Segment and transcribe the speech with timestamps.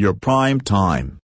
[0.00, 1.18] Your prime time.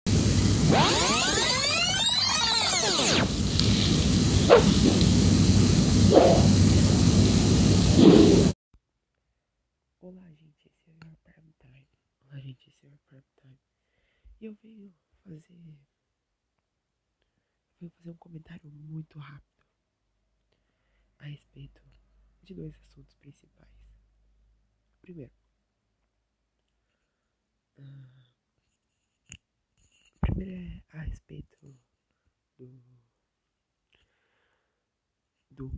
[10.00, 11.86] Olá, gente, esse é o Prime Time.
[12.24, 13.58] Olá, gente, esse é o Prime Time.
[14.40, 14.90] E eu venho
[15.22, 15.52] fazer.
[17.78, 19.66] Eu venho fazer um comentário muito rápido
[21.18, 21.82] a respeito
[22.42, 23.68] de dois assuntos principais.
[25.02, 25.32] Primeiro,
[27.74, 28.21] primeiro
[30.42, 31.58] é a respeito
[32.58, 32.82] do.
[35.50, 35.70] do.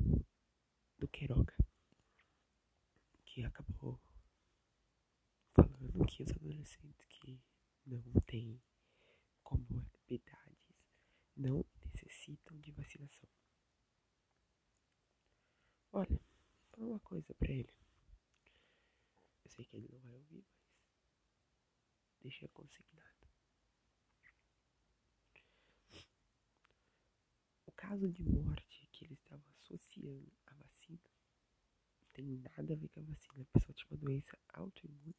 [0.98, 1.54] do Queiroga,
[3.24, 4.00] que acabou
[5.54, 7.40] falando que os adolescentes que
[7.86, 8.60] não têm
[9.42, 10.74] comorbidades
[11.36, 13.28] não necessitam de vacinação.
[15.92, 16.20] Olha,
[16.70, 17.72] fala uma coisa pra ele.
[19.44, 20.44] Eu sei que ele não vai ouvir,
[22.06, 23.03] mas deixa consignado.
[23.03, 23.03] O
[27.94, 30.98] caso de morte que ele estava associando à vacina
[32.00, 33.42] não tem nada a ver com a vacina.
[33.42, 35.14] A pessoa tinha uma doença autoimune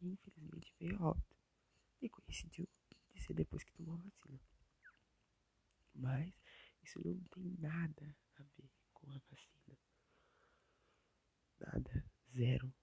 [0.00, 1.36] e infelizmente veio alta.
[2.02, 2.68] E coincidiu
[3.14, 4.40] de ser depois que tomou a vacina.
[5.94, 6.34] Mas
[6.82, 9.78] isso não tem nada a ver com a vacina.
[11.60, 12.04] Nada.
[12.34, 12.74] Zero.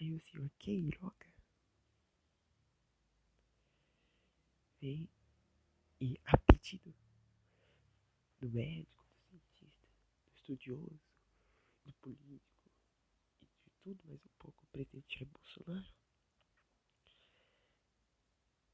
[0.00, 1.26] Aí o senhor Queiroga
[4.80, 5.08] veio
[6.00, 6.20] e
[6.62, 6.94] pedido
[8.40, 9.86] do médico, do cientista,
[10.24, 11.00] do estudioso,
[11.84, 12.70] do político
[13.40, 15.94] e de tudo mais um pouco, o presidente Jair Bolsonaro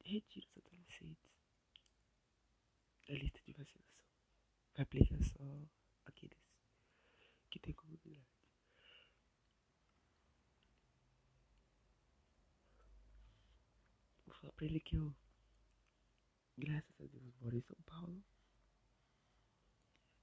[0.05, 1.31] retira os adolescentes
[3.07, 4.03] da lista de vacinação.
[4.75, 5.69] Vai aplicar só
[6.05, 6.39] aqueles
[7.51, 8.23] que têm comunidade.
[14.27, 15.15] Vou falar pra ele que eu,
[16.59, 18.23] graças a Deus, moro em São Paulo.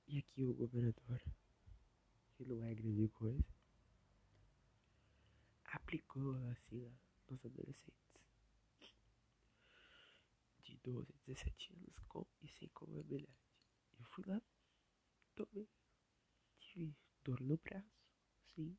[0.08, 1.22] E aqui o governador,
[2.34, 3.44] que não é grande coisa,
[5.64, 6.92] aplicou a vacina
[7.30, 7.96] nos adolescentes
[10.64, 13.30] de 12 a 17 anos com e sem comorbidade.
[13.98, 14.42] Eu fui lá,
[15.36, 15.70] tomei,
[16.60, 16.94] tive
[17.24, 17.88] dor no braço,
[18.54, 18.78] sim,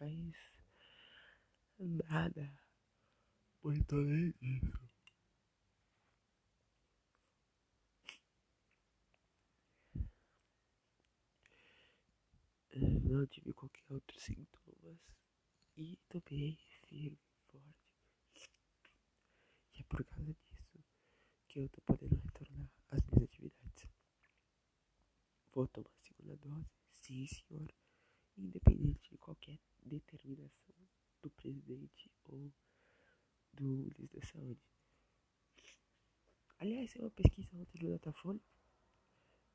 [0.00, 0.34] mas
[1.78, 2.58] nada
[3.62, 4.92] muito além disso.
[12.74, 14.98] Eu não tive qualquer outro sintomas
[15.76, 16.56] e tomei
[16.86, 17.18] firme
[17.50, 18.50] forte.
[19.74, 20.84] E é por causa disso
[21.46, 23.86] que eu tô podendo retornar às minhas atividades.
[25.52, 27.70] Vou tomar a segunda dose, sim senhor,
[28.36, 30.74] independente de qualquer determinação
[31.20, 32.50] do presidente ou
[33.52, 34.62] do ministro da saúde.
[36.58, 38.40] Aliás, é uma pesquisa ontem do Datafolha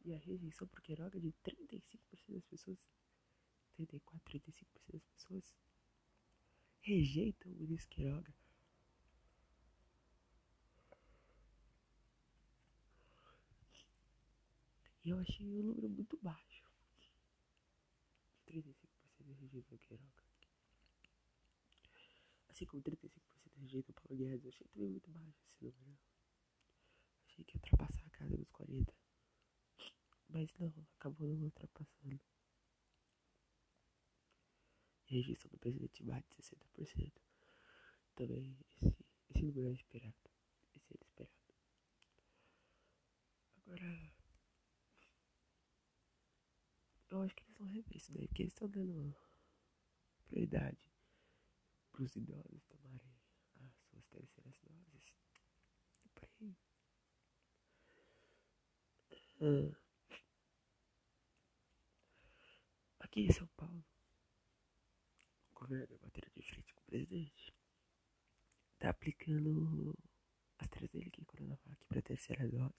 [0.06, 2.79] e a rejeição por Queiroga de 35% das pessoas,
[3.77, 5.55] 34, 35% das pessoas
[6.81, 8.33] rejeitam o ministro Queiroga.
[15.03, 16.65] E eu achei um número muito baixo.
[18.47, 20.23] 35% rejeitam o Queiroga.
[22.49, 23.11] Assim como 35%
[23.57, 25.99] rejeitam o Paulo Guedes, eu achei também muito baixo esse número.
[27.27, 28.94] Achei que ia ultrapassar a casa dos 40.
[30.29, 32.19] Mas não, acabou não ultrapassando.
[35.07, 37.12] Rejeição do presidente bate 60%.
[38.16, 38.95] Também esse,
[39.29, 40.16] esse número é esperado.
[40.75, 41.31] Esse era esperado.
[43.66, 44.13] Agora.
[47.09, 49.16] Eu acho que eles vão rever isso daí, porque eles estão dando
[50.28, 50.91] prioridade
[51.94, 53.16] pros idosos tomarem
[53.66, 55.13] as suas terceiras doses.
[56.39, 56.57] E aí.
[59.41, 59.75] Ah.
[63.00, 63.84] Aqui em São Paulo,
[65.67, 67.53] o governador batendo de frente com o presidente.
[68.79, 69.97] Tá aplicando
[70.59, 72.74] AstraZeneca e Coronavac para terceira dose.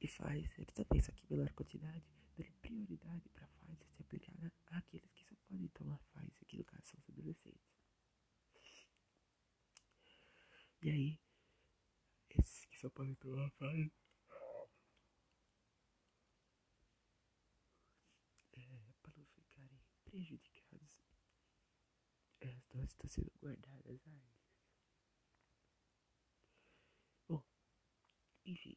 [0.00, 2.04] E Pfizer também, só que menor quantidade,
[2.36, 6.86] dando prioridade para Pfizer ser aplicada àqueles que só podem tomar Pfizer, que no caso
[6.86, 7.76] são os adolescentes.
[10.82, 11.20] E aí,
[12.28, 13.90] esses que só podem tomar Pfizer
[18.52, 20.55] é, para não ficarem prejudicados, as
[22.92, 24.36] estão sendo guardadas a eles.
[27.28, 27.42] Bom,
[28.44, 28.76] enfim,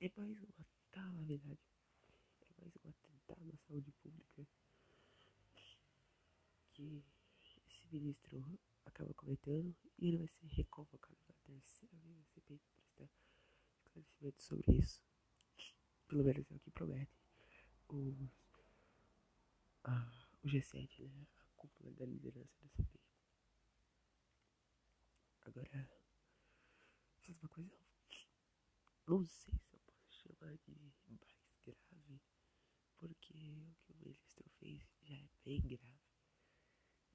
[0.00, 1.58] é mais uma calamidade,
[2.40, 4.46] é mais um atentado na saúde pública
[6.72, 7.02] que
[7.44, 8.44] esse ministro
[8.84, 13.10] acaba cometendo e ele vai ser reconvocado pela terceira vez na CPI para prestar
[13.84, 15.02] esclarecimento sobre isso.
[16.08, 17.18] Pelo menos é o que promete
[17.88, 18.14] os,
[19.84, 21.26] a, o G7, né?
[21.40, 23.05] A cúpula da liderança da CPI.
[25.46, 25.88] Agora,
[27.20, 27.78] fiz uma coisa.
[29.06, 30.92] Não sei se eu posso chamar de mais
[31.64, 32.20] grave,
[32.96, 36.02] porque o que o ministro fez já é bem grave.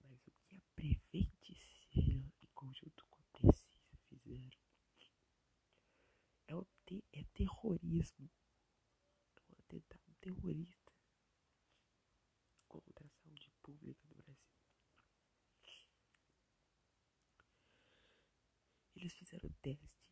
[0.06, 1.58] Mas o que a Prevente
[1.94, 4.50] em conjunto com a Precisa, fizeram
[6.48, 8.32] é, um te é terrorismo.
[9.36, 10.94] É um atentado terrorista
[12.70, 14.52] contra a saúde pública do Brasil.
[19.02, 20.06] Eles fizeram teste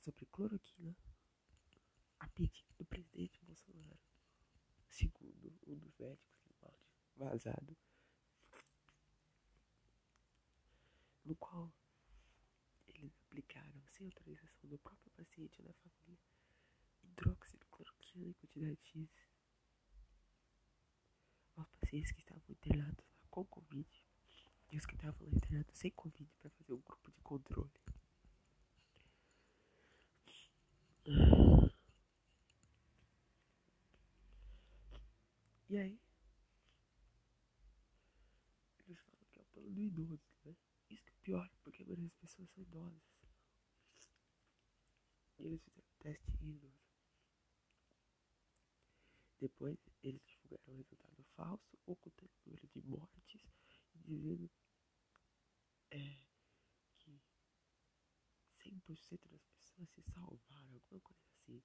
[0.00, 0.96] sobre cloroquina
[2.18, 4.00] a pedido do presidente Bolsonaro,
[4.88, 6.76] segundo um dos médicos que pode
[7.14, 7.76] vazado,
[11.24, 11.72] no qual
[12.88, 16.18] eles aplicaram sem autorização do próprio paciente ou da família
[17.04, 19.08] hidroxicloroquina em quantidade X
[21.54, 24.04] aos pacientes que estavam internados com Covid
[24.70, 27.70] e os que estavam internados sem Covid para fazer um grupo de controle.
[35.68, 36.00] E aí?
[38.86, 40.56] Eles falam que é o plano do idoso, né?
[40.88, 43.02] Isso que é pior, porque a maioria das pessoas são idosas.
[45.38, 46.88] E eles fizeram teste em idoso.
[49.38, 53.42] Depois eles divulgaram o resultado falso, ocultando o número de mortes
[53.94, 54.50] e dizendo
[55.90, 56.18] é,
[56.96, 57.20] que
[58.64, 61.62] 100% das pessoas se salvaram, alguma coisa assim.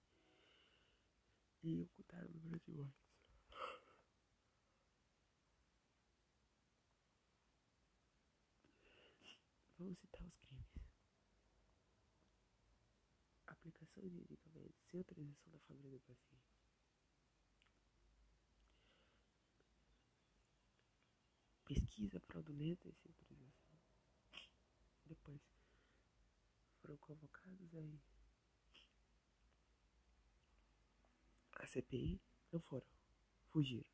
[1.63, 3.12] E ocultaram o número de mortes.
[9.83, 10.65] Vamos citar os crimes.
[13.47, 16.56] Aplicação de medicamentos sem autorização da família do paciente.
[21.65, 23.77] Pesquisa fraudulenta e sem autorização.
[25.06, 25.41] Depois
[26.80, 28.00] foram convocados aí
[31.56, 32.21] a CPI.
[32.53, 32.88] Não foram.
[33.50, 33.91] Fugiram.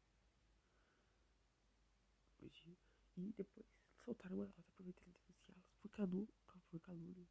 [2.38, 2.78] Fugiram.
[3.18, 3.66] E depois
[4.06, 6.34] soltaram uma nota prometendo denunciá-los por calúnia,
[6.70, 7.28] por calúnia,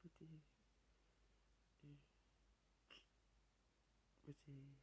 [0.00, 0.42] por ter,
[1.84, 1.96] é,
[4.22, 4.76] por ter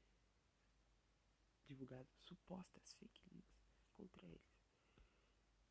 [1.68, 4.57] divulgado supostas fake news contra eles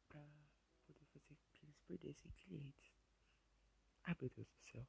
[0.09, 0.27] pra
[0.87, 2.93] poder fazer que eles perdessem clientes.
[4.05, 4.87] Ah, meu Deus do céu,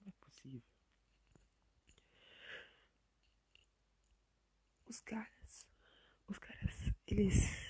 [0.00, 0.62] não é possível.
[4.86, 5.66] Os caras,
[6.26, 6.74] os caras,
[7.06, 7.69] eles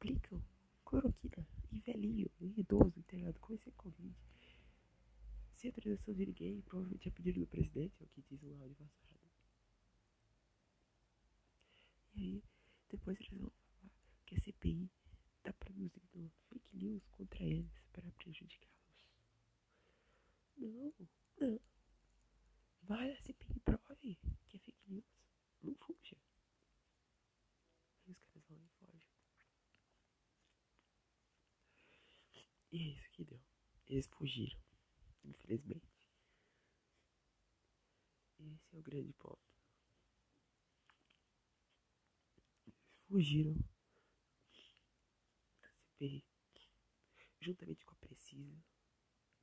[0.00, 0.42] aplicam
[0.82, 4.16] cloroquina em velhinho, em idoso, internado com esse Covid.
[5.56, 8.76] Sem autorização de ninguém, provavelmente a pedido do presidente, é o que diz o áudio
[8.76, 9.20] passado.
[12.14, 12.42] E aí,
[12.88, 13.92] depois eles vão falar
[14.24, 14.90] que a CPI
[15.36, 19.06] está produzindo fake news contra eles para prejudicá-los.
[20.56, 20.94] Não,
[21.40, 21.60] não.
[22.84, 24.18] Vai a CPI prove
[24.48, 25.04] que é fake news.
[25.62, 26.16] Não fuja.
[28.06, 29.00] Aí os caras vão e fogem.
[32.72, 33.40] E é isso que deu.
[34.00, 34.58] Eles fugiram,
[35.24, 35.92] infelizmente.
[38.38, 39.38] Esse é o grande ponto.
[42.66, 43.54] Eles fugiram
[45.60, 46.24] da CPI,
[47.42, 48.64] juntamente com a Precisa,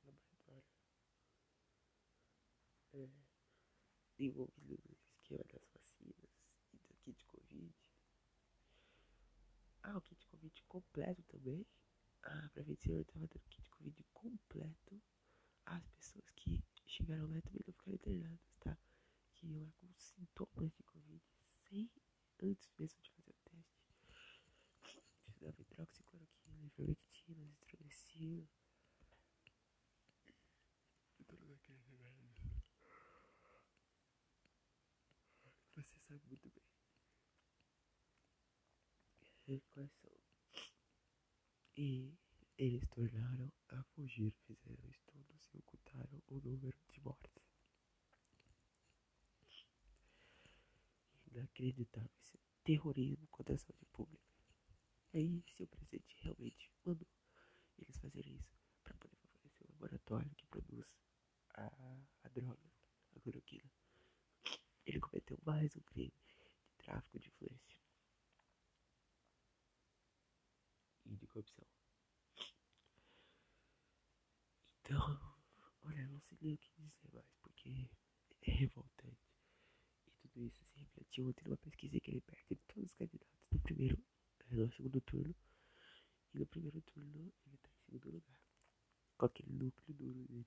[0.02, 0.66] laboratório,
[2.94, 3.08] é,
[4.18, 7.72] envolvido no esquema das vacinas e do kit Covid.
[9.84, 11.64] Ah, o kit Covid completo também.
[12.24, 15.00] A Prevenção estava dando kit Covid completo
[15.64, 18.76] às pessoas que chegaram lá também não ficaram internadas, tá?
[19.34, 21.22] Que iam lá com sintomas de Covid
[21.68, 21.88] sem
[22.42, 23.94] antes mesmo de fazer o teste.
[25.40, 28.48] Dava hidroxicloroquina, ivermectina, azitromicina.
[31.20, 32.38] E todos aqueles remédios.
[35.76, 36.64] Você sabe muito bem.
[39.46, 40.10] E quais são?
[41.76, 42.18] E
[42.58, 47.32] eles tornaram a fugir, fizeram estudos e ocultaram o número de mortes.
[51.28, 54.28] Inacreditável esse terrorismo contra a saúde pública.
[55.14, 57.06] Aí, se o presidente realmente mandou
[57.78, 60.92] eles fazerem isso para poder favorecer o laboratório que produz
[61.54, 61.66] a,
[62.24, 62.72] a droga,
[63.14, 63.70] a cloroquina,
[64.84, 67.78] ele cometeu mais um crime de tráfico de influência.
[71.38, 71.77] eleição.
[74.88, 74.96] Então,
[75.84, 77.90] olha, eu não sei nem o que dizer mais, porque
[78.40, 79.20] é revoltante.
[80.06, 83.60] E tudo isso se refletiu ontem numa pesquisa que ele perde todos os candidatos no
[83.60, 84.02] primeiro,
[84.46, 85.36] eh, no segundo turno.
[86.32, 88.40] E no primeiro turno ele tá em segundo lugar.
[89.18, 90.46] Com aquele núcleo duro dele.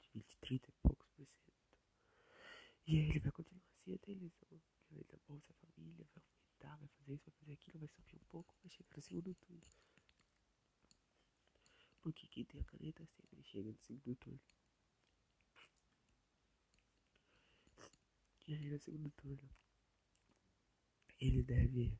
[0.00, 1.52] De 20, 30 e poucos por cento.
[2.86, 4.62] E aí ele vai continuar assim até eleição.
[4.90, 8.16] Ele vai dar Bolsa Família, vai aumentar, vai fazer isso, vai fazer aquilo, vai subir
[8.16, 9.66] um pouco, vai chegar no segundo turno.
[12.08, 14.40] Porque quem tem a caneta sempre chega no segundo turno.
[18.46, 19.46] E aí no segundo turno
[21.20, 21.98] ele deve.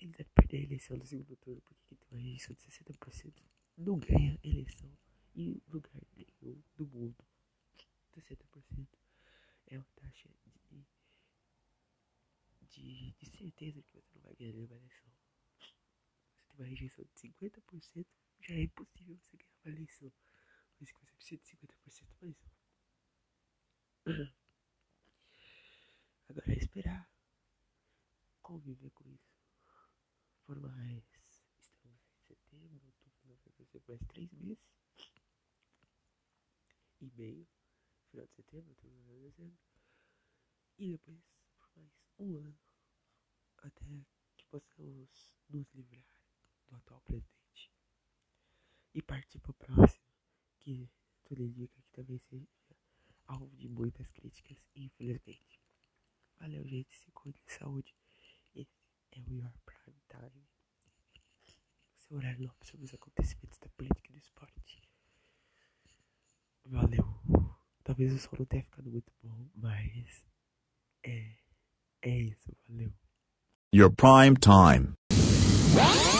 [0.00, 3.32] Ele deve perder a eleição no segundo turno, porque tem uma rejeição de 60%
[3.76, 4.90] não ganha eleição
[5.36, 7.24] em lugar nenhum do mundo.
[8.16, 8.88] 60%
[9.68, 10.28] é uma taxa
[10.64, 10.84] de,
[12.68, 15.08] de, de certeza que você não vai ganhar nenhuma eleição.
[16.56, 18.06] Uma rejeição de 50%,
[18.40, 20.12] já é impossível você ganhar uma eleição.
[20.80, 22.56] Mas que você precisa de 50% mais um.
[26.28, 27.10] Agora é esperar
[28.40, 29.36] conviver com isso
[30.44, 31.04] por mais.
[31.60, 34.64] Estamos em setembro, outubro, novembro, mais três meses
[37.00, 37.46] e meio
[38.10, 39.58] final de setembro, outubro, novembro, dezembro.
[40.78, 41.20] E depois
[41.58, 42.58] por mais um ano
[43.58, 46.15] até que possamos nos livrar
[46.68, 47.70] do atual presidente
[48.94, 50.04] e partir para o próximo,
[50.58, 50.90] que
[51.24, 52.46] tudo indica que também seja
[53.26, 55.60] alvo de muitas críticas, infelizmente.
[56.38, 56.96] Valeu, gente.
[56.96, 57.94] Se cuide de saúde.
[58.54, 58.70] Esse
[59.12, 60.46] é o Your Prime Time.
[61.96, 64.82] Seu horário nobre sobre os acontecimentos da política e do esporte.
[66.64, 67.04] Valeu.
[67.82, 70.24] Talvez o som não tenha ficado muito bom, mas
[71.02, 71.36] é,
[72.02, 72.56] é isso.
[72.68, 72.92] Valeu.
[73.74, 74.94] Your prime time.
[75.78, 76.16] Oh!